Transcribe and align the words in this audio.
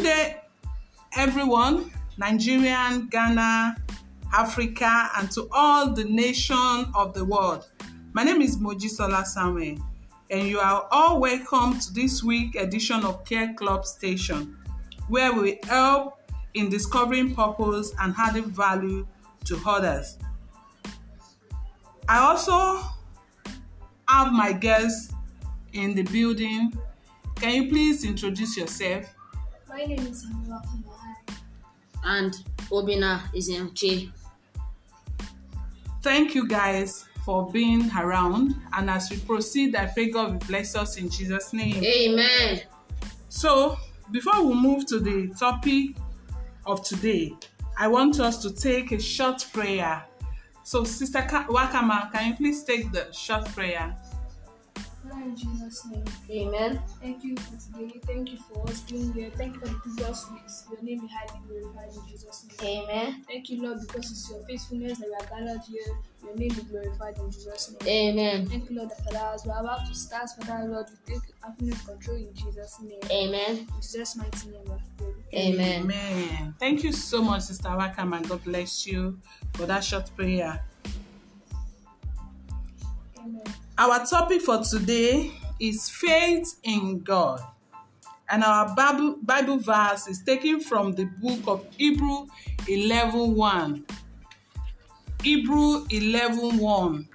Good 0.00 0.06
day, 0.06 0.36
everyone, 1.14 1.90
Nigerian, 2.16 3.08
Ghana, 3.08 3.76
Africa, 4.32 5.10
and 5.18 5.30
to 5.32 5.46
all 5.52 5.92
the 5.92 6.04
nation 6.04 6.86
of 6.94 7.12
the 7.12 7.22
world. 7.22 7.68
My 8.14 8.24
name 8.24 8.40
is 8.40 8.56
Mojisola 8.56 9.26
Samuel, 9.26 9.76
and 10.30 10.48
you 10.48 10.58
are 10.58 10.88
all 10.90 11.20
welcome 11.20 11.78
to 11.78 11.92
this 11.92 12.22
week 12.22 12.54
edition 12.54 13.04
of 13.04 13.26
Care 13.26 13.52
Club 13.52 13.84
Station, 13.84 14.56
where 15.08 15.34
we 15.34 15.58
help 15.64 16.18
in 16.54 16.70
discovering 16.70 17.34
purpose 17.34 17.92
and 18.00 18.14
adding 18.16 18.50
value 18.50 19.06
to 19.44 19.60
others. 19.66 20.16
I 22.08 22.20
also 22.20 22.80
have 24.08 24.32
my 24.32 24.54
guests 24.54 25.12
in 25.74 25.94
the 25.94 26.04
building. 26.04 26.72
Can 27.34 27.54
you 27.64 27.68
please 27.68 28.02
introduce 28.02 28.56
yourself? 28.56 29.14
My 29.80 29.86
name 29.86 30.06
is 30.08 30.26
Amira 30.26 30.62
Kamahari. 30.66 31.36
and 32.04 32.34
Obinna 32.70 33.22
Izemche. 33.32 34.12
Thank 36.02 36.34
you 36.34 36.46
guys 36.46 37.06
for 37.24 37.50
being 37.50 37.90
around. 37.96 38.56
And 38.74 38.90
as 38.90 39.08
we 39.10 39.16
proceed, 39.20 39.74
I 39.74 39.86
pray 39.86 40.10
God 40.10 40.32
will 40.32 40.38
bless 40.46 40.76
us 40.76 40.98
in 40.98 41.08
Jesus' 41.08 41.54
name. 41.54 41.82
Amen. 41.82 42.60
So, 43.30 43.78
before 44.10 44.42
we 44.42 44.52
move 44.52 44.84
to 44.88 45.00
the 45.00 45.28
topic 45.28 45.96
of 46.66 46.84
today, 46.84 47.32
I 47.78 47.88
want 47.88 48.20
us 48.20 48.42
to 48.42 48.52
take 48.52 48.92
a 48.92 49.00
short 49.00 49.46
prayer. 49.50 50.04
So, 50.62 50.84
Sister 50.84 51.20
Wakama, 51.20 52.12
can 52.12 52.28
you 52.28 52.34
please 52.34 52.64
take 52.64 52.92
the 52.92 53.10
short 53.12 53.46
prayer? 53.46 53.96
Father, 55.10 55.24
in 55.24 55.36
Jesus' 55.36 55.86
name, 55.86 56.04
Amen. 56.30 56.82
thank 57.00 57.24
you 57.24 57.36
for 57.36 57.56
today. 57.56 58.00
Thank 58.06 58.32
you 58.32 58.38
for 58.38 58.68
us 58.68 58.80
being 58.82 59.12
here. 59.12 59.30
Thank 59.36 59.54
you 59.54 59.60
for 59.60 59.68
the 59.68 59.74
previous 59.74 60.30
weeks. 60.30 60.64
Your 60.70 60.82
name 60.82 61.00
be 61.00 61.08
highly 61.08 61.40
glorified 61.48 61.88
in 61.94 62.08
Jesus' 62.08 62.46
name. 62.60 62.84
Amen. 62.84 63.24
Thank 63.26 63.50
you, 63.50 63.62
Lord, 63.62 63.80
because 63.80 64.10
it's 64.10 64.30
your 64.30 64.40
faithfulness 64.42 64.98
that 64.98 65.08
we 65.08 65.14
are 65.14 65.40
gathered 65.40 65.62
here. 65.68 65.96
Your 66.22 66.36
name 66.36 66.50
be 66.50 66.62
glorified 66.62 67.18
in 67.18 67.30
Jesus' 67.30 67.74
name. 67.80 68.18
Amen. 68.18 68.46
Thank 68.46 68.70
you, 68.70 68.76
Lord, 68.76 68.90
that 68.90 69.04
Father, 69.04 69.34
as 69.34 69.44
we're 69.44 69.58
about 69.58 69.86
to 69.86 69.94
start, 69.94 70.30
Father, 70.42 70.68
Lord, 70.68 70.86
we 70.90 71.14
take 71.14 71.22
absolute 71.44 71.84
control 71.84 72.16
in 72.16 72.34
Jesus' 72.34 72.80
name. 72.80 73.00
Amen. 73.10 73.58
In 73.58 73.66
Jesus' 73.80 74.16
mighty 74.16 74.48
name, 74.50 74.60
we 74.64 74.70
have. 74.70 74.80
Amen. 75.32 75.82
Amen. 75.82 76.54
Thank 76.58 76.84
you 76.84 76.92
so 76.92 77.22
much, 77.22 77.42
Sister 77.42 77.68
Wakama. 77.68 78.26
God 78.28 78.44
bless 78.44 78.86
you 78.86 79.18
for 79.54 79.66
that 79.66 79.82
short 79.82 80.10
prayer. 80.16 80.64
Amen. 83.18 83.44
Our 83.80 84.04
topic 84.04 84.42
for 84.42 84.62
today 84.62 85.32
is 85.58 85.88
faith 85.88 86.60
in 86.64 87.00
God. 87.00 87.40
And 88.28 88.44
our 88.44 88.76
Bible, 88.76 89.16
Bible 89.22 89.56
verse 89.56 90.06
is 90.06 90.22
taken 90.22 90.60
from 90.60 90.92
the 90.92 91.06
book 91.06 91.40
of 91.46 91.66
Hebrew 91.78 92.26
11:1. 92.68 93.86
Hebrew 95.22 95.86
11:1. 95.86 97.08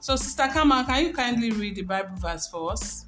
So, 0.00 0.14
Sister 0.16 0.46
Kama, 0.52 0.84
can 0.86 1.06
you 1.06 1.14
kindly 1.14 1.52
read 1.52 1.76
the 1.76 1.84
Bible 1.84 2.16
verse 2.16 2.46
for 2.48 2.72
us? 2.72 3.06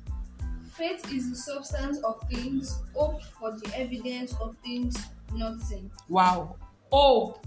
Faith 0.74 1.12
is 1.12 1.28
the 1.28 1.36
substance 1.36 1.98
of 1.98 2.18
things, 2.30 2.80
hope 2.94 3.22
for 3.38 3.52
the 3.52 3.78
evidence 3.78 4.32
of 4.40 4.56
things 4.64 4.96
not 5.34 5.60
seen. 5.60 5.90
Wow. 6.08 6.56
Hope 6.90 7.46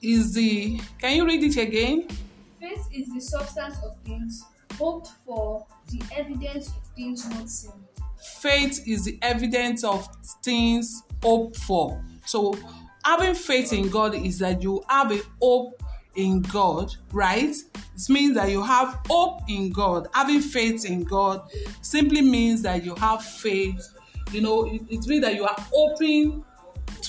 is 0.00 0.32
the. 0.32 0.78
Can 1.00 1.16
you 1.16 1.26
read 1.26 1.42
it 1.42 1.56
again? 1.56 2.06
Faith 2.64 2.88
is 2.94 3.12
the 3.12 3.20
substance 3.20 3.76
of 3.84 3.94
things, 4.06 4.42
hoped 4.78 5.08
for, 5.26 5.66
the 5.90 6.00
evidence 6.16 6.68
of 6.68 6.82
things 6.96 7.28
not 7.28 7.46
seen. 7.46 7.72
faith 8.40 8.82
is 8.86 9.04
the 9.04 9.18
evidence 9.20 9.84
of 9.84 10.08
things 10.42 11.02
hoped 11.22 11.56
for. 11.56 12.02
So, 12.24 12.54
having 13.04 13.34
faith 13.34 13.74
in 13.74 13.90
God 13.90 14.14
is 14.14 14.38
that 14.38 14.62
you 14.62 14.82
have 14.88 15.12
a 15.12 15.20
hope 15.42 15.82
in 16.16 16.40
God, 16.40 16.90
right? 17.12 17.54
It 17.54 18.08
means 18.08 18.34
that 18.36 18.50
you 18.50 18.62
have 18.62 18.98
hope 19.08 19.42
in 19.46 19.70
God. 19.70 20.08
Having 20.14 20.40
faith 20.40 20.86
in 20.86 21.04
God 21.04 21.42
simply 21.82 22.22
means 22.22 22.62
that 22.62 22.82
you 22.82 22.94
have 22.94 23.22
faith. 23.22 23.86
You 24.32 24.40
know, 24.40 24.64
it, 24.64 24.80
it 24.88 25.06
means 25.06 25.22
that 25.22 25.34
you 25.34 25.44
are 25.44 25.56
hoping 25.70 26.42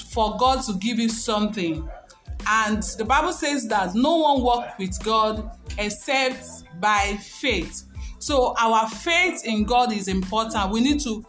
for 0.09 0.35
God 0.37 0.65
to 0.65 0.73
give 0.73 0.99
you 0.99 1.07
something. 1.07 1.89
And 2.47 2.83
the 2.97 3.05
Bible 3.05 3.33
says 3.33 3.67
that 3.69 3.95
no 3.95 4.17
one 4.17 4.41
walks 4.41 4.73
with 4.77 5.03
God 5.03 5.51
except 5.77 6.63
by 6.79 7.17
faith. 7.21 7.83
So 8.19 8.55
our 8.57 8.89
faith 8.89 9.45
in 9.45 9.63
God 9.63 9.91
is 9.91 10.07
important. 10.07 10.71
We 10.71 10.81
need 10.81 10.99
to 11.01 11.25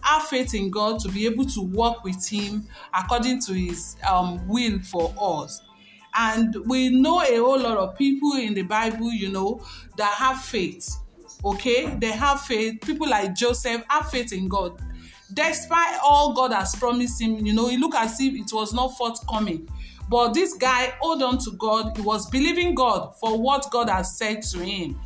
have 0.00 0.24
faith 0.24 0.54
in 0.54 0.70
God 0.70 1.00
to 1.00 1.08
be 1.08 1.26
able 1.26 1.44
to 1.46 1.60
work 1.62 2.04
with 2.04 2.26
Him 2.28 2.66
according 2.94 3.40
to 3.42 3.52
His 3.52 3.96
um, 4.08 4.46
will 4.48 4.80
for 4.80 5.12
us. 5.20 5.62
And 6.14 6.56
we 6.66 6.88
know 6.88 7.22
a 7.22 7.36
whole 7.36 7.58
lot 7.58 7.76
of 7.76 7.96
people 7.96 8.32
in 8.34 8.54
the 8.54 8.62
Bible, 8.62 9.12
you 9.12 9.30
know, 9.30 9.64
that 9.96 10.12
have 10.14 10.40
faith. 10.40 10.96
Okay, 11.44 11.86
they 11.98 12.10
have 12.10 12.40
faith. 12.42 12.80
People 12.80 13.08
like 13.08 13.34
Joseph 13.34 13.82
have 13.88 14.10
faith 14.10 14.32
in 14.32 14.48
God 14.48 14.80
despite 15.32 15.98
all 16.02 16.32
God 16.34 16.52
has 16.52 16.74
promised 16.74 17.20
him, 17.20 17.44
you 17.46 17.52
know, 17.52 17.68
he 17.68 17.76
looked 17.76 17.94
as 17.94 18.20
if 18.20 18.34
it 18.34 18.52
was 18.52 18.72
not 18.72 18.96
forthcoming. 18.96 19.68
But 20.10 20.34
this 20.34 20.54
guy 20.54 20.92
hold 21.00 21.22
on 21.22 21.38
to 21.38 21.52
God. 21.52 21.96
He 21.96 22.02
was 22.02 22.28
believing 22.28 22.74
God 22.74 23.14
for 23.20 23.40
what 23.40 23.70
God 23.70 23.88
has 23.88 24.18
said 24.18 24.42
to 24.42 24.58
him. 24.58 25.00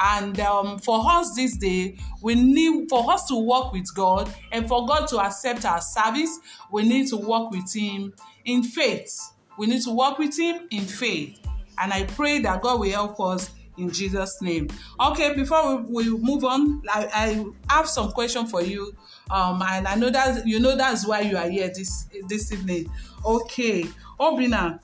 And 0.00 0.38
um, 0.40 0.78
for 0.78 1.00
us 1.08 1.34
this 1.34 1.56
day, 1.56 1.96
we 2.22 2.34
need 2.34 2.88
for 2.88 3.10
us 3.10 3.26
to 3.28 3.36
work 3.36 3.72
with 3.72 3.92
God 3.94 4.32
and 4.52 4.66
for 4.68 4.86
God 4.86 5.06
to 5.08 5.18
accept 5.18 5.64
our 5.64 5.80
service, 5.80 6.38
we 6.70 6.88
need 6.88 7.08
to 7.08 7.16
work 7.16 7.50
with 7.50 7.72
Him 7.74 8.12
in 8.44 8.62
faith. 8.62 9.32
We 9.58 9.66
need 9.66 9.82
to 9.82 9.90
work 9.90 10.18
with 10.18 10.38
Him 10.38 10.68
in 10.70 10.84
faith. 10.84 11.40
And 11.78 11.92
I 11.92 12.04
pray 12.04 12.38
that 12.40 12.62
God 12.62 12.80
will 12.80 12.90
help 12.90 13.20
us 13.20 13.50
in 13.78 13.90
Jesus' 13.90 14.40
name. 14.42 14.68
Okay, 15.00 15.34
before 15.34 15.76
we, 15.76 16.10
we 16.10 16.18
move 16.18 16.44
on, 16.44 16.82
I, 16.88 17.44
I 17.68 17.74
have 17.74 17.88
some 17.88 18.10
question 18.12 18.46
for 18.46 18.62
you. 18.62 18.94
Um, 19.30 19.62
and 19.62 19.86
I 19.86 19.94
know 19.94 20.10
that 20.10 20.46
you 20.46 20.60
know 20.60 20.76
that's 20.76 21.06
why 21.06 21.20
you 21.20 21.36
are 21.36 21.48
here 21.48 21.68
this 21.68 22.08
this 22.28 22.52
evening. 22.52 22.90
Okay, 23.24 23.84
Obinna, 24.18 24.80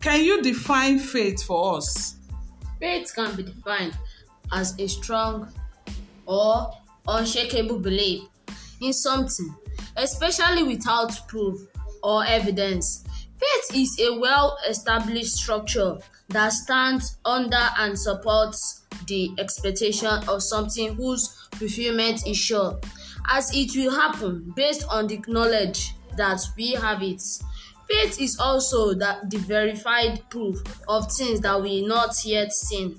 can 0.00 0.24
you 0.24 0.42
define 0.42 0.98
faith 0.98 1.42
for 1.42 1.76
us? 1.76 2.16
Faith 2.78 3.12
can 3.14 3.36
be 3.36 3.42
defined 3.42 3.96
as 4.52 4.78
a 4.78 4.88
strong 4.88 5.52
or 6.26 6.72
unshakable 7.06 7.78
belief 7.78 8.22
in 8.80 8.92
something, 8.92 9.54
especially 9.96 10.62
without 10.62 11.26
proof 11.28 11.60
or 12.02 12.24
evidence. 12.24 13.04
Faith 13.38 13.76
is 13.76 14.00
a 14.00 14.18
well 14.18 14.58
established 14.68 15.32
structure 15.32 15.98
that 16.30 16.52
stands 16.52 17.18
under 17.24 17.68
and 17.78 17.98
supports 17.98 18.84
the 19.06 19.30
expectation 19.38 20.08
of 20.28 20.42
something 20.42 20.94
whose 20.94 21.48
fulfillment 21.54 22.26
is 22.26 22.36
sure, 22.36 22.78
as 23.28 23.54
it 23.54 23.76
will 23.76 23.90
happen 23.90 24.52
based 24.56 24.86
on 24.88 25.06
the 25.06 25.22
knowledge 25.28 25.94
that 26.16 26.40
we 26.56 26.72
have 26.72 27.02
it. 27.02 27.22
Faith 27.88 28.20
is 28.20 28.38
also 28.38 28.94
that 28.94 29.28
the 29.30 29.38
verified 29.38 30.22
proof 30.30 30.58
of 30.88 31.10
things 31.12 31.40
that 31.40 31.60
we 31.60 31.84
not 31.84 32.14
yet 32.24 32.52
seen, 32.52 32.96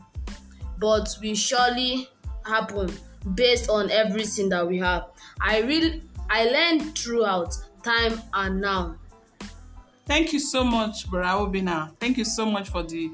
but 0.79 1.07
will 1.21 1.35
surely 1.35 2.09
happen 2.45 2.91
based 3.35 3.69
on 3.69 3.89
everything 3.91 4.49
that 4.49 4.67
we 4.67 4.77
have. 4.79 5.05
I 5.39 5.61
really 5.61 6.03
I 6.29 6.45
learned 6.45 6.97
throughout 6.97 7.53
time 7.83 8.21
and 8.33 8.61
now. 8.61 8.97
Thank 10.11 10.33
you 10.33 10.39
so 10.39 10.66
much, 10.66 11.09
Bra 11.09 11.38
Obinna. 11.38 11.95
Thank 11.97 12.17
you 12.17 12.25
so 12.25 12.45
much 12.45 12.67
for 12.67 12.83
the 12.83 13.09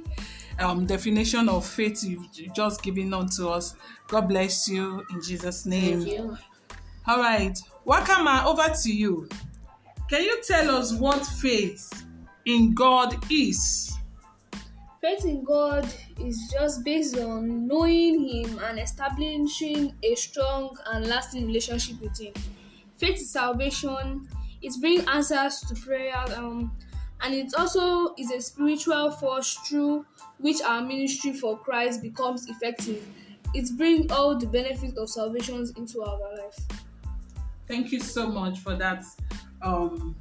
um, 0.57 0.87
definition 0.87 1.47
of 1.47 1.63
faith 1.63 2.03
you've 2.03 2.27
just 2.55 2.81
given 2.81 3.13
unto 3.13 3.49
us. 3.49 3.75
God 4.07 4.21
bless 4.21 4.67
you 4.67 5.05
in 5.11 5.21
Jesus' 5.21 5.67
name. 5.67 6.01
Thank 6.01 6.13
you. 6.13 6.37
All 7.05 7.19
right, 7.19 7.55
Wakama, 7.85 8.45
over 8.45 8.73
to 8.81 8.91
you. 8.91 9.29
Can 10.09 10.23
you 10.23 10.41
tell 10.41 10.75
us 10.75 10.91
what 10.91 11.23
faith 11.23 12.03
in 12.47 12.73
God 12.73 13.15
is? 13.29 13.95
Faith 14.99 15.23
in 15.23 15.43
God 15.43 15.87
is 16.19 16.51
just 16.51 16.83
based 16.83 17.15
on 17.19 17.67
knowing 17.67 18.27
Him 18.27 18.57
and 18.57 18.79
establishing 18.79 19.93
a 20.01 20.15
strong 20.15 20.75
and 20.87 21.05
lasting 21.05 21.45
relationship 21.45 22.01
with 22.01 22.19
Him. 22.19 22.33
Faith 22.97 23.17
is 23.17 23.29
salvation. 23.29 24.27
It 24.63 24.73
brings 24.81 25.05
answers 25.05 25.61
to 25.61 25.75
prayer, 25.75 26.17
um, 26.35 26.71
and 27.21 27.33
it 27.33 27.53
also 27.57 28.13
is 28.17 28.31
a 28.31 28.41
spiritual 28.41 29.11
force 29.11 29.53
through 29.67 30.05
which 30.39 30.61
our 30.61 30.81
ministry 30.81 31.33
for 31.33 31.57
Christ 31.57 32.01
becomes 32.01 32.47
effective. 32.47 33.05
It 33.53 33.69
brings 33.77 34.11
all 34.11 34.37
the 34.37 34.45
benefits 34.45 34.97
of 34.97 35.09
salvation 35.09 35.67
into 35.77 36.01
our 36.01 36.19
life. 36.37 36.59
Thank 37.67 37.91
you 37.91 37.99
so 37.99 38.27
much 38.27 38.59
for 38.59 38.75
that 38.75 39.03
um, 39.61 40.15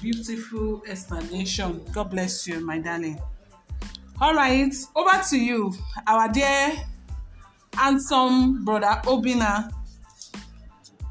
beautiful 0.00 0.82
explanation. 0.86 1.82
God 1.92 2.10
bless 2.10 2.46
you, 2.46 2.60
my 2.60 2.78
darling. 2.78 3.20
All 4.20 4.34
right, 4.34 4.74
over 4.94 5.22
to 5.30 5.38
you, 5.38 5.74
our 6.06 6.32
dear 6.32 6.72
handsome 7.74 8.64
brother 8.64 9.00
Obinna. 9.04 9.70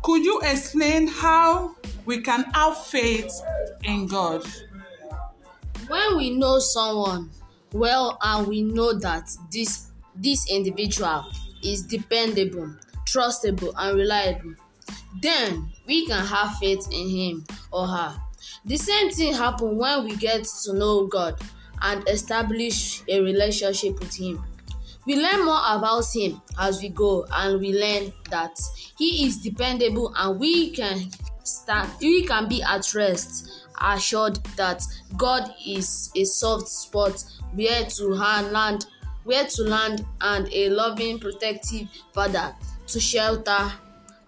could 0.01 0.23
you 0.23 0.39
explain 0.41 1.07
how 1.07 1.75
we 2.05 2.21
can 2.21 2.43
have 2.53 2.77
faith 2.85 3.31
in 3.83 4.07
God? 4.07 4.43
When 5.87 6.17
we 6.17 6.35
know 6.37 6.59
someone 6.59 7.29
well 7.71 8.17
and 8.21 8.47
we 8.47 8.61
know 8.61 8.93
that 8.93 9.29
this 9.51 9.91
this 10.15 10.49
individual 10.49 11.25
is 11.63 11.83
dependable, 11.83 12.73
trustable 13.05 13.73
and 13.77 13.97
reliable, 13.97 14.55
then 15.21 15.71
we 15.85 16.05
can 16.07 16.25
have 16.25 16.57
faith 16.57 16.87
in 16.91 17.09
him 17.09 17.45
or 17.71 17.87
her. 17.87 18.15
The 18.65 18.77
same 18.77 19.11
thing 19.11 19.33
happen 19.33 19.77
when 19.77 20.05
we 20.05 20.15
get 20.15 20.45
to 20.63 20.73
know 20.73 21.07
God 21.07 21.39
and 21.81 22.07
establish 22.07 23.03
a 23.07 23.21
relationship 23.21 23.99
with 23.99 24.15
him. 24.15 24.43
We 25.05 25.17
learn 25.17 25.45
more 25.45 25.61
about 25.67 26.05
him 26.15 26.41
as 26.59 26.81
we 26.81 26.89
go 26.89 27.27
and 27.31 27.59
we 27.59 27.73
learn 27.79 28.11
that 28.31 28.57
he 28.97 29.27
is 29.27 29.38
dependable 29.38 30.13
and 30.15 30.39
we 30.39 30.71
can 30.71 31.11
stand 31.43 31.91
we 32.01 32.23
can 32.25 32.47
be 32.49 32.63
at 32.63 32.91
rest 32.95 33.64
assured 33.81 34.38
that 34.57 34.81
God 35.18 35.54
is 35.66 36.12
a 36.16 36.24
soft 36.24 36.68
spot 36.68 37.24
where 37.54 37.86
to 37.86 38.07
land 38.07 38.86
where 39.24 39.45
to 39.45 39.63
land 39.63 40.06
and 40.22 40.48
a 40.54 40.69
loving 40.69 41.19
protective 41.19 41.88
father 42.13 42.56
to 42.88 43.00
shelter 43.00 43.72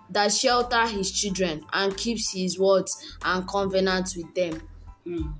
that 0.09 0.31
shelter 0.31 0.87
his 0.87 1.11
children 1.11 1.63
and 1.73 1.95
keeps 1.97 2.33
his 2.33 2.57
words 2.57 3.17
and 3.23 3.47
covenant 3.47 4.13
with 4.15 4.33
them. 4.33 4.61
Hmm. 5.03 5.31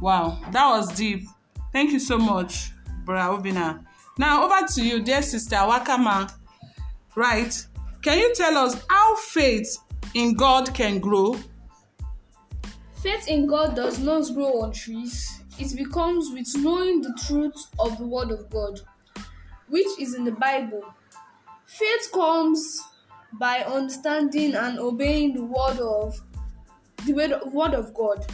Wow, 0.00 0.38
that 0.50 0.68
was 0.68 0.92
deep. 0.94 1.26
Thank 1.72 1.92
you 1.92 2.00
so 2.00 2.18
much, 2.18 2.72
Brother 3.04 3.42
Obinna. 3.42 3.84
Now 4.18 4.44
over 4.44 4.66
to 4.66 4.84
you, 4.84 5.02
dear 5.02 5.22
sister 5.22 5.56
Wakama. 5.56 6.32
Right? 7.14 7.66
Can 8.02 8.18
you 8.18 8.34
tell 8.34 8.56
us 8.58 8.84
how 8.88 9.16
faith 9.16 9.78
in 10.14 10.34
God 10.34 10.74
can 10.74 10.98
grow? 10.98 11.36
Faith 13.04 13.28
in 13.28 13.46
God 13.46 13.76
does 13.76 13.98
not 13.98 14.32
grow 14.32 14.62
on 14.62 14.72
trees. 14.72 15.42
It 15.58 15.76
becomes 15.76 16.30
with 16.32 16.46
knowing 16.56 17.02
the 17.02 17.12
truth 17.26 17.66
of 17.78 17.98
the 17.98 18.06
Word 18.06 18.30
of 18.30 18.48
God, 18.48 18.80
which 19.68 19.86
is 20.00 20.14
in 20.14 20.24
the 20.24 20.32
Bible. 20.32 20.82
Faith 21.66 22.10
comes 22.14 22.80
by 23.34 23.58
understanding 23.58 24.54
and 24.54 24.78
obeying 24.78 25.34
the 25.34 25.44
word 25.44 25.80
of 25.80 26.18
the 27.04 27.12
word, 27.52 27.74
of 27.74 27.92
God. 27.92 28.24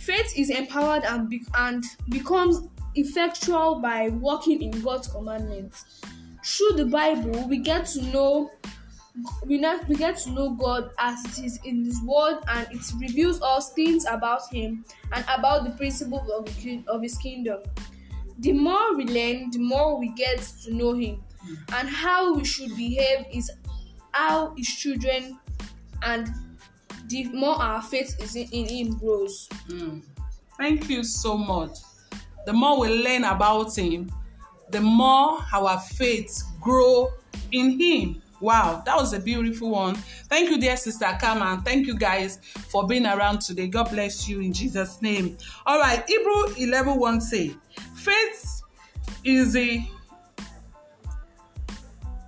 Faith 0.00 0.32
is 0.36 0.50
empowered 0.50 1.04
and, 1.04 1.30
be, 1.30 1.44
and 1.56 1.84
becomes 2.08 2.62
effectual 2.96 3.76
by 3.76 4.08
walking 4.08 4.60
in 4.60 4.72
God's 4.82 5.06
commandments. 5.06 6.00
Through 6.44 6.72
the 6.72 6.86
Bible, 6.86 7.46
we 7.46 7.58
get 7.58 7.86
to 7.86 8.02
know 8.06 8.50
we 9.44 9.58
not 9.58 9.86
we 9.88 9.96
get 9.96 10.16
to 10.18 10.30
know 10.30 10.50
God 10.50 10.90
as 10.98 11.24
it 11.38 11.44
is 11.44 11.58
in 11.64 11.84
His 11.84 12.00
Word, 12.02 12.38
and 12.48 12.66
it 12.70 12.82
reveals 12.98 13.40
us 13.42 13.72
things 13.72 14.04
about 14.06 14.42
Him 14.52 14.84
and 15.12 15.24
about 15.34 15.64
the 15.64 15.70
principles 15.70 16.28
of, 16.30 16.48
of 16.88 17.02
His 17.02 17.16
kingdom. 17.18 17.60
The 18.38 18.52
more 18.52 18.94
we 18.94 19.04
learn, 19.04 19.50
the 19.50 19.58
more 19.58 19.98
we 19.98 20.08
get 20.12 20.40
to 20.64 20.74
know 20.74 20.94
Him, 20.94 21.22
and 21.74 21.88
how 21.88 22.34
we 22.34 22.44
should 22.44 22.76
behave 22.76 23.26
is 23.32 23.50
how 24.12 24.54
His 24.56 24.68
children, 24.68 25.38
and 26.02 26.28
the 27.08 27.24
more 27.28 27.54
our 27.54 27.82
faith 27.82 28.16
is 28.20 28.36
in, 28.36 28.48
in 28.52 28.68
Him 28.68 28.98
grows. 28.98 29.48
Hmm. 29.68 30.00
Thank 30.58 30.88
you 30.88 31.04
so 31.04 31.36
much. 31.36 31.78
The 32.46 32.52
more 32.52 32.80
we 32.80 32.88
learn 32.88 33.24
about 33.24 33.76
Him, 33.76 34.10
the 34.70 34.80
more 34.80 35.38
our 35.52 35.78
faith 35.80 36.42
grow 36.60 37.12
in 37.52 37.78
Him. 37.78 38.22
Wow, 38.40 38.82
that 38.84 38.96
was 38.96 39.12
a 39.14 39.20
beautiful 39.20 39.70
one. 39.70 39.94
Thank 39.94 40.50
you, 40.50 40.58
dear 40.58 40.76
sister 40.76 41.16
Kama. 41.20 41.62
Thank 41.64 41.86
you 41.86 41.96
guys 41.96 42.38
for 42.68 42.86
being 42.86 43.06
around 43.06 43.40
today. 43.40 43.66
God 43.68 43.90
bless 43.90 44.28
you 44.28 44.40
in 44.40 44.52
Jesus' 44.52 45.00
name. 45.00 45.38
All 45.64 45.78
right, 45.78 46.04
Hebrew 46.06 46.54
11 46.56 46.98
1 46.98 47.20
say, 47.20 47.54
faith 47.94 48.62
is 49.24 49.54
the 49.54 49.82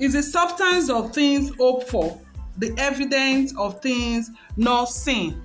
is 0.01 0.13
the 0.13 0.23
substance 0.23 0.89
of 0.89 1.13
things 1.13 1.51
hoped 1.59 1.91
for, 1.91 2.19
the 2.57 2.73
evidence 2.79 3.57
of 3.57 3.83
things 3.83 4.31
not 4.57 4.87
seen. 4.87 5.43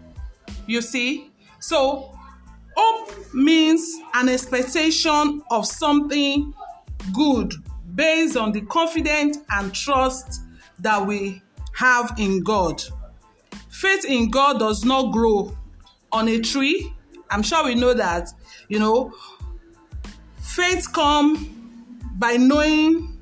You 0.68 0.82
see? 0.82 1.32
So, 1.60 2.16
hope 2.76 3.34
means 3.34 4.00
an 4.14 4.30
expectation 4.30 5.42
of 5.50 5.66
something 5.66 6.54
good 7.14 7.54
based 7.96 8.38
on 8.38 8.52
the 8.52 8.62
confidence 8.62 9.40
and 9.50 9.74
trust 9.74 10.42
that 10.84 11.06
we 11.06 11.42
have 11.74 12.14
in 12.18 12.44
God. 12.44 12.82
Faith 13.70 14.06
in 14.06 14.30
God 14.30 14.60
does 14.60 14.86
not 14.86 15.12
grow 15.12 15.58
on 16.12 16.28
a 16.28 16.40
tree. 16.40 16.94
I'm 17.30 17.42
sure 17.42 17.66
we 17.66 17.76
know 17.76 17.94
that, 17.94 18.30
you 18.70 18.80
know. 18.80 19.12
Faith 20.42 20.94
come 20.94 21.50
by 22.18 22.38
knowing, 22.38 23.18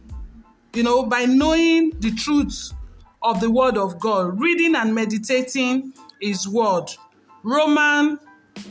you 0.73 0.83
know, 0.83 1.03
by 1.03 1.25
knowing 1.25 1.91
the 1.99 2.11
truth 2.11 2.73
of 3.21 3.39
the 3.39 3.49
word 3.49 3.77
of 3.77 3.99
God, 3.99 4.39
reading 4.39 4.75
and 4.75 4.93
meditating 4.93 5.93
his 6.19 6.47
word. 6.47 6.87
Roman 7.43 8.19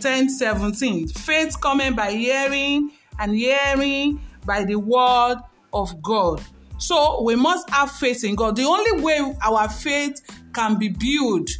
10 0.00 0.28
17. 0.28 1.08
Faith 1.08 1.60
coming 1.60 1.94
by 1.94 2.12
hearing 2.12 2.90
and 3.18 3.34
hearing 3.34 4.20
by 4.44 4.64
the 4.64 4.76
word 4.76 5.36
of 5.72 6.02
God. 6.02 6.42
So 6.80 7.22
we 7.22 7.36
must 7.36 7.68
have 7.70 7.92
faith 7.92 8.24
in 8.24 8.34
God. 8.34 8.56
The 8.56 8.64
only 8.64 9.02
way 9.02 9.36
our 9.44 9.68
faith 9.68 10.20
can 10.54 10.78
be 10.78 10.88
built, 10.88 11.50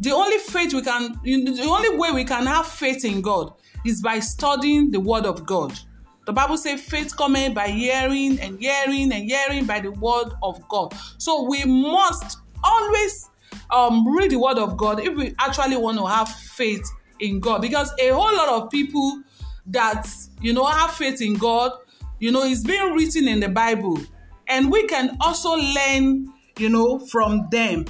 the 0.00 0.12
only 0.12 0.38
faith 0.38 0.72
we 0.72 0.82
can, 0.82 1.18
the 1.24 1.66
only 1.68 1.98
way 1.98 2.12
we 2.12 2.24
can 2.24 2.46
have 2.46 2.66
faith 2.66 3.04
in 3.04 3.20
God 3.20 3.52
is 3.84 4.00
by 4.00 4.20
studying 4.20 4.92
the 4.92 5.00
word 5.00 5.26
of 5.26 5.44
God. 5.44 5.76
The 6.24 6.32
Bible 6.32 6.56
says 6.56 6.80
faith 6.80 7.16
coming 7.16 7.52
by 7.52 7.68
hearing 7.68 8.38
and 8.38 8.60
hearing 8.60 9.12
and 9.12 9.24
hearing 9.24 9.66
by 9.66 9.80
the 9.80 9.90
word 9.90 10.30
of 10.42 10.66
God. 10.68 10.94
So 11.16 11.42
we 11.42 11.64
must 11.64 12.38
always 12.62 13.28
um, 13.70 14.06
read 14.06 14.30
the 14.30 14.38
word 14.38 14.58
of 14.58 14.76
God 14.76 15.00
if 15.00 15.16
we 15.16 15.34
actually 15.40 15.76
want 15.78 15.98
to 15.98 16.06
have 16.06 16.28
faith 16.28 16.86
in 17.18 17.40
God. 17.40 17.60
Because 17.60 17.92
a 17.98 18.10
whole 18.10 18.36
lot 18.36 18.48
of 18.50 18.70
people 18.70 19.22
that 19.66 20.06
you 20.40 20.52
know 20.52 20.64
have 20.66 20.92
faith 20.92 21.20
in 21.20 21.34
God, 21.34 21.72
you 22.20 22.30
know, 22.30 22.44
it's 22.44 22.62
being 22.62 22.92
written 22.94 23.26
in 23.26 23.40
the 23.40 23.48
Bible, 23.48 23.98
and 24.48 24.70
we 24.70 24.86
can 24.86 25.16
also 25.20 25.54
learn, 25.54 26.32
you 26.58 26.68
know, 26.68 26.98
from 26.98 27.48
them. 27.50 27.84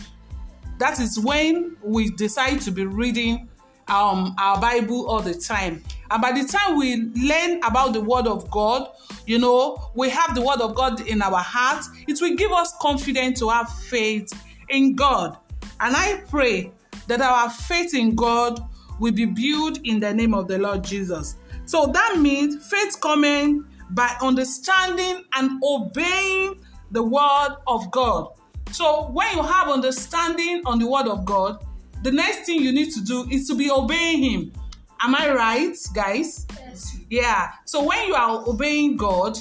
That 0.78 1.00
is 1.00 1.18
when 1.18 1.76
we 1.82 2.10
decide 2.10 2.60
to 2.62 2.70
be 2.70 2.86
reading 2.86 3.48
um, 3.88 4.34
our 4.38 4.60
Bible 4.60 5.08
all 5.08 5.20
the 5.20 5.34
time. 5.34 5.82
And 6.10 6.22
by 6.22 6.32
the 6.32 6.44
time 6.44 6.76
we 6.76 6.96
learn 7.16 7.60
about 7.64 7.92
the 7.92 8.00
Word 8.00 8.26
of 8.26 8.50
God, 8.50 8.90
you 9.26 9.38
know, 9.38 9.90
we 9.94 10.08
have 10.10 10.34
the 10.34 10.42
Word 10.42 10.60
of 10.60 10.74
God 10.74 11.00
in 11.06 11.22
our 11.22 11.38
heart, 11.38 11.84
it 12.06 12.20
will 12.20 12.34
give 12.34 12.52
us 12.52 12.74
confidence 12.80 13.38
to 13.40 13.48
have 13.48 13.70
faith 13.70 14.32
in 14.68 14.94
God. 14.94 15.36
And 15.80 15.96
I 15.96 16.22
pray 16.28 16.72
that 17.06 17.20
our 17.20 17.50
faith 17.50 17.94
in 17.94 18.14
God 18.14 18.60
will 19.00 19.12
be 19.12 19.24
built 19.24 19.80
in 19.84 20.00
the 20.00 20.12
name 20.12 20.34
of 20.34 20.48
the 20.48 20.58
Lord 20.58 20.84
Jesus. 20.84 21.36
So 21.64 21.86
that 21.86 22.18
means 22.18 22.68
faith 22.68 23.00
coming 23.00 23.64
by 23.90 24.14
understanding 24.22 25.24
and 25.34 25.62
obeying 25.62 26.60
the 26.90 27.02
Word 27.02 27.56
of 27.66 27.90
God. 27.90 28.28
So 28.72 29.08
when 29.10 29.36
you 29.36 29.42
have 29.42 29.68
understanding 29.68 30.62
on 30.66 30.78
the 30.78 30.86
Word 30.86 31.08
of 31.08 31.24
God, 31.24 31.64
the 32.02 32.12
next 32.12 32.46
thing 32.46 32.62
you 32.62 32.72
need 32.72 32.92
to 32.92 33.00
do 33.02 33.26
is 33.30 33.48
to 33.48 33.54
be 33.54 33.70
obeying 33.70 34.22
Him. 34.22 34.52
Am 35.00 35.14
I 35.14 35.30
right, 35.30 35.76
guys? 35.94 36.46
Yes. 36.56 36.98
Yeah. 37.08 37.52
So 37.64 37.84
when 37.84 38.06
you 38.06 38.14
are 38.14 38.48
obeying 38.48 38.96
God, 38.96 39.38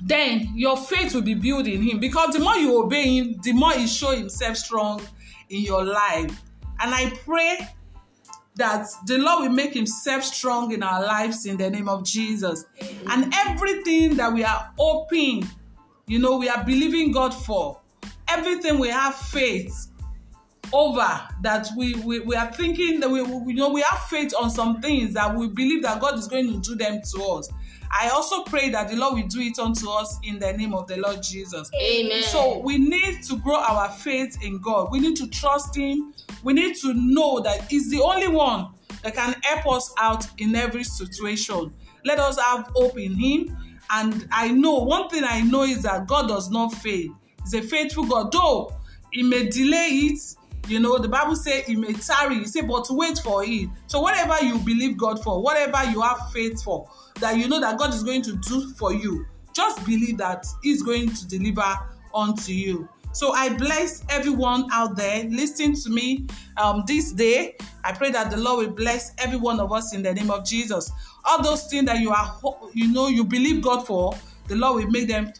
then 0.00 0.50
your 0.54 0.76
faith 0.76 1.14
will 1.14 1.22
be 1.22 1.34
built 1.34 1.66
in 1.66 1.82
Him 1.82 1.98
because 1.98 2.34
the 2.34 2.40
more 2.40 2.56
you 2.56 2.82
obey 2.82 3.16
Him, 3.16 3.40
the 3.42 3.52
more 3.52 3.72
He 3.72 3.86
show 3.86 4.10
Himself 4.10 4.56
strong 4.56 5.00
in 5.48 5.62
your 5.62 5.84
life. 5.84 6.42
And 6.80 6.94
I 6.94 7.10
pray 7.24 7.58
that 8.56 8.86
the 9.06 9.18
Lord 9.18 9.48
will 9.48 9.54
make 9.54 9.74
Himself 9.74 10.22
strong 10.24 10.72
in 10.72 10.82
our 10.82 11.02
lives 11.02 11.46
in 11.46 11.56
the 11.56 11.70
name 11.70 11.88
of 11.88 12.04
Jesus. 12.04 12.64
And 13.10 13.32
everything 13.46 14.16
that 14.16 14.32
we 14.32 14.44
are 14.44 14.72
hoping, 14.78 15.48
you 16.06 16.18
know, 16.18 16.38
we 16.38 16.48
are 16.48 16.64
believing 16.64 17.12
God 17.12 17.30
for, 17.30 17.80
everything 18.28 18.78
we 18.78 18.88
have 18.88 19.14
faith 19.14 19.88
over 20.72 21.20
that 21.42 21.68
we, 21.76 21.94
we, 21.96 22.20
we 22.20 22.34
are 22.34 22.50
thinking 22.52 23.00
that 23.00 23.08
we, 23.10 23.22
we 23.22 23.52
you 23.52 23.58
know 23.58 23.70
we 23.70 23.82
have 23.82 24.00
faith 24.04 24.32
on 24.38 24.50
some 24.50 24.80
things 24.80 25.14
that 25.14 25.34
we 25.34 25.46
believe 25.48 25.82
that 25.82 26.00
God 26.00 26.18
is 26.18 26.26
going 26.26 26.46
to 26.46 26.58
do 26.58 26.74
them 26.74 27.00
to 27.14 27.22
us. 27.24 27.48
I 27.96 28.08
also 28.08 28.42
pray 28.42 28.70
that 28.70 28.88
the 28.88 28.96
Lord 28.96 29.14
will 29.14 29.28
do 29.28 29.40
it 29.40 29.58
unto 29.58 29.88
us 29.88 30.18
in 30.24 30.40
the 30.40 30.52
name 30.52 30.74
of 30.74 30.88
the 30.88 30.96
Lord 30.96 31.22
Jesus. 31.22 31.70
Amen. 31.80 32.24
So 32.24 32.58
we 32.58 32.76
need 32.76 33.22
to 33.24 33.36
grow 33.38 33.56
our 33.56 33.88
faith 33.88 34.36
in 34.42 34.60
God. 34.60 34.90
We 34.90 34.98
need 34.98 35.16
to 35.16 35.28
trust 35.28 35.76
Him. 35.76 36.12
We 36.42 36.54
need 36.54 36.76
to 36.78 36.92
know 36.94 37.40
that 37.40 37.70
He's 37.70 37.90
the 37.90 38.02
only 38.02 38.28
one 38.28 38.68
that 39.02 39.14
can 39.14 39.36
help 39.42 39.68
us 39.68 39.94
out 39.98 40.26
in 40.38 40.56
every 40.56 40.82
situation. 40.82 41.72
Let 42.04 42.18
us 42.18 42.38
have 42.38 42.68
hope 42.74 42.98
in 42.98 43.14
Him. 43.14 43.56
And 43.90 44.28
I 44.32 44.48
know 44.48 44.80
one 44.80 45.08
thing 45.08 45.22
I 45.24 45.42
know 45.42 45.62
is 45.62 45.82
that 45.82 46.08
God 46.08 46.26
does 46.26 46.50
not 46.50 46.72
fail. 46.74 47.16
He's 47.42 47.54
a 47.54 47.62
faithful 47.62 48.04
God. 48.06 48.32
Though 48.32 48.74
He 49.12 49.22
may 49.22 49.48
delay 49.48 49.88
it. 50.02 50.18
You 50.66 50.80
know, 50.80 50.98
the 50.98 51.08
Bible 51.08 51.36
says 51.36 51.66
he 51.66 51.76
may 51.76 51.92
tarry. 51.92 52.36
He 52.36 52.46
say, 52.46 52.62
but 52.62 52.86
wait 52.90 53.18
for 53.18 53.44
it. 53.44 53.68
So 53.86 54.00
whatever 54.00 54.42
you 54.44 54.58
believe 54.58 54.96
God 54.96 55.22
for, 55.22 55.42
whatever 55.42 55.84
you 55.90 56.00
have 56.00 56.30
faith 56.32 56.62
for, 56.62 56.88
that 57.20 57.36
you 57.36 57.48
know 57.48 57.60
that 57.60 57.78
God 57.78 57.92
is 57.92 58.02
going 58.02 58.22
to 58.22 58.36
do 58.36 58.70
for 58.74 58.92
you, 58.92 59.26
just 59.52 59.84
believe 59.84 60.18
that 60.18 60.46
He's 60.62 60.82
going 60.82 61.10
to 61.10 61.28
deliver 61.28 61.78
unto 62.14 62.52
you. 62.52 62.88
So 63.12 63.32
I 63.32 63.56
bless 63.56 64.02
everyone 64.08 64.66
out 64.72 64.96
there 64.96 65.24
listening 65.24 65.76
to 65.82 65.90
me 65.90 66.26
um, 66.56 66.82
this 66.86 67.12
day. 67.12 67.56
I 67.84 67.92
pray 67.92 68.10
that 68.10 68.30
the 68.32 68.36
Lord 68.36 68.66
will 68.66 68.74
bless 68.74 69.12
every 69.18 69.36
one 69.36 69.60
of 69.60 69.70
us 69.72 69.94
in 69.94 70.02
the 70.02 70.12
name 70.12 70.32
of 70.32 70.44
Jesus. 70.44 70.90
All 71.24 71.40
those 71.40 71.66
things 71.68 71.86
that 71.86 72.00
you 72.00 72.10
are, 72.10 72.36
you 72.72 72.92
know, 72.92 73.06
you 73.06 73.22
believe 73.22 73.62
God 73.62 73.86
for, 73.86 74.14
the 74.48 74.56
Lord 74.56 74.82
will 74.82 74.90
make 74.90 75.06
them 75.06 75.32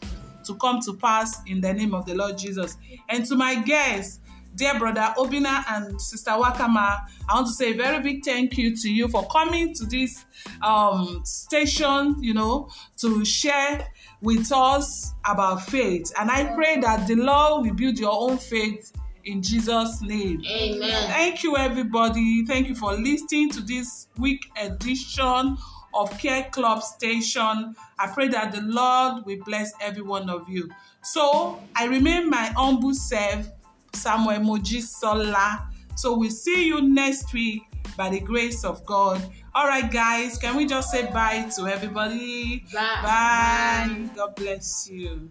to 0.45 0.54
come 0.57 0.81
to 0.83 0.95
pass 0.95 1.43
in 1.47 1.61
the 1.61 1.73
name 1.73 1.95
of 1.95 2.07
the 2.07 2.14
Lord 2.14 2.38
Jesus. 2.38 2.76
And 3.09 3.25
to 3.26 3.35
my 3.35 3.57
guests, 3.57 4.21
dear 4.55 4.79
brother 4.79 5.13
Obinna 5.17 5.65
and 5.69 6.01
sister 6.01 6.31
Wakama, 6.33 7.01
I 7.29 7.35
want 7.35 7.47
to 7.49 7.53
say 7.53 7.73
a 7.73 7.77
very 7.77 8.03
big 8.03 8.25
thank 8.25 8.57
you 8.57 8.77
to 8.77 8.89
you 8.91 9.09
for 9.09 9.27
coming 9.27 9.75
to 9.75 9.85
this 9.85 10.25
um, 10.63 11.23
station, 11.25 12.17
you 12.23 12.35
know, 12.35 12.69
to 12.99 13.25
share 13.25 13.87
with 14.21 14.51
us 14.53 15.13
about 15.27 15.63
faith. 15.63 16.13
And 16.19 16.31
I 16.31 16.55
pray 16.55 16.79
that 16.81 17.07
the 17.07 17.17
Lord 17.17 17.67
will 17.67 17.75
build 17.75 17.99
your 17.99 18.13
own 18.13 18.39
faith 18.39 18.93
in 19.25 19.43
Jesus' 19.43 20.01
name. 20.03 20.43
Amen. 20.47 21.09
Thank 21.09 21.43
you, 21.43 21.57
everybody. 21.57 22.45
Thank 22.47 22.69
you 22.69 22.75
for 22.75 22.95
listening 22.95 23.51
to 23.51 23.61
this 23.61 24.09
week 24.19 24.45
edition 24.61 25.57
of 25.95 26.19
Care 26.19 26.49
Club 26.51 26.83
Station. 26.83 27.75
I 27.99 28.07
pray 28.09 28.29
that 28.29 28.53
the 28.53 28.63
Lord 28.63 29.25
will 29.25 29.43
bless 29.45 29.73
every 29.81 30.03
one 30.03 30.29
of 30.29 30.49
you. 30.49 30.71
So 31.03 31.63
I 31.77 31.87
remain 31.87 32.29
my 32.29 32.47
humble 32.57 32.95
self, 32.95 33.47
Samuel 33.95 34.41
Mojisola. 34.41 35.69
So 35.97 36.17
we'll 36.17 36.31
see 36.31 36.67
you 36.67 36.83
next 36.83 37.33
week 37.33 37.63
by 37.97 38.11
the 38.11 38.21
grace 38.21 38.65
of 38.65 38.85
God. 38.85 39.23
All 39.55 39.67
right, 39.69 39.91
guys, 39.91 40.37
can 40.39 40.57
we 40.57 40.67
just 40.67 40.91
say 40.91 41.11
bye 41.13 41.49
to 41.57 41.69
everybody? 41.69 42.65
Bye. 42.73 43.01
Bye. 43.03 44.09
God 44.17 44.35
bless 44.35 44.89
you. 44.91 45.31